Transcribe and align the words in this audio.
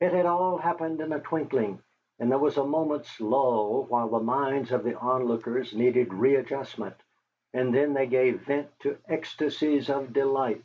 It 0.00 0.12
had 0.12 0.26
all 0.26 0.58
happened 0.58 1.00
in 1.00 1.12
a 1.12 1.20
twinkling, 1.20 1.80
and 2.18 2.28
there 2.28 2.40
was 2.40 2.56
a 2.56 2.66
moment's 2.66 3.20
lull 3.20 3.84
while 3.84 4.08
the 4.08 4.18
minds 4.18 4.72
of 4.72 4.82
the 4.82 4.98
onlookers 4.98 5.72
needed 5.76 6.12
readjustment, 6.12 6.96
and 7.54 7.72
then 7.72 7.94
they 7.94 8.08
gave 8.08 8.40
vent 8.40 8.66
to 8.80 8.98
ecstasies 9.08 9.88
of 9.88 10.12
delight. 10.12 10.64